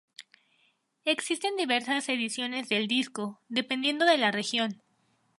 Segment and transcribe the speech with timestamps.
[1.05, 4.81] Existen diversas ediciones del disco, dependiendo de la región.